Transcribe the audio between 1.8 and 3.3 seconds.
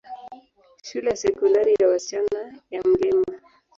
wasichana ya Mt.